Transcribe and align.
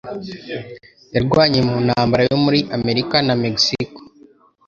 Yarwanye 1.15 1.59
mu 1.69 1.77
ntambara 1.85 2.21
yo 2.29 2.37
muri 2.45 2.59
Amerika 2.77 3.15
na 3.27 3.33
Mexico 3.43 3.99